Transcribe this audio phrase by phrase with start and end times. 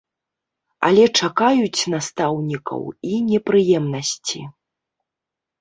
[0.87, 4.41] Але чакаюць настаўнікаў і непрыемнасці.